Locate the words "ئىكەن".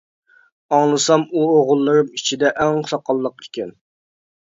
3.47-3.71